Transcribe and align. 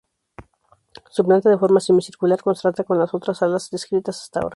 Su 1.11 1.23
planta 1.23 1.51
de 1.51 1.59
forma 1.59 1.79
semicircular 1.79 2.41
contrasta 2.41 2.83
con 2.83 2.97
las 2.97 3.13
otras 3.13 3.37
salas 3.37 3.69
descritas 3.69 4.19
hasta 4.23 4.39
ahora. 4.39 4.49